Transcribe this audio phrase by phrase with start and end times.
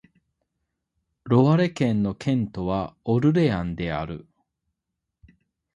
[1.25, 4.27] ロワレ県の県都はオルレアンである